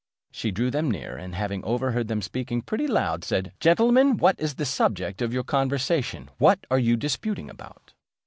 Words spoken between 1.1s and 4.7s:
and having overheard them speaking pretty loud, said, "Gentlemen, what is the